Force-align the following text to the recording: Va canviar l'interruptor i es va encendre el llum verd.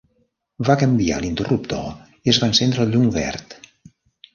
Va 0.69 0.75
canviar 0.83 1.21
l'interruptor 1.25 1.87
i 1.93 2.35
es 2.35 2.43
va 2.47 2.51
encendre 2.55 2.87
el 2.89 2.95
llum 2.97 3.11
verd. 3.23 3.61